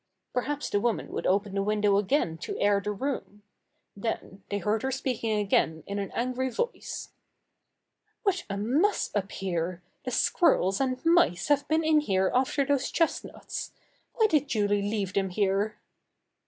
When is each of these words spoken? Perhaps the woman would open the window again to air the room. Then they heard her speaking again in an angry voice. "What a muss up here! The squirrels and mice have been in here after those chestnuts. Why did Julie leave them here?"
Perhaps 0.33 0.71
the 0.71 0.79
woman 0.79 1.09
would 1.09 1.27
open 1.27 1.53
the 1.53 1.61
window 1.61 1.97
again 1.99 2.35
to 2.39 2.57
air 2.59 2.81
the 2.83 2.89
room. 2.89 3.43
Then 3.95 4.43
they 4.49 4.57
heard 4.57 4.81
her 4.81 4.89
speaking 4.89 5.37
again 5.37 5.83
in 5.85 5.99
an 5.99 6.09
angry 6.15 6.49
voice. 6.49 7.09
"What 8.23 8.43
a 8.49 8.57
muss 8.57 9.11
up 9.15 9.31
here! 9.31 9.83
The 10.05 10.09
squirrels 10.09 10.81
and 10.81 11.05
mice 11.05 11.49
have 11.49 11.67
been 11.67 11.83
in 11.83 11.99
here 11.99 12.31
after 12.33 12.65
those 12.65 12.89
chestnuts. 12.89 13.73
Why 14.15 14.25
did 14.25 14.47
Julie 14.47 14.81
leave 14.81 15.13
them 15.13 15.29
here?" 15.29 15.77